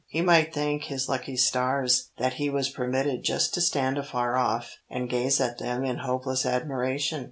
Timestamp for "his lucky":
0.85-1.37